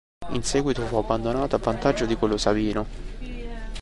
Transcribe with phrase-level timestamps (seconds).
[0.29, 2.87] In seguito fu abbandonato a vantaggio di quello sabino.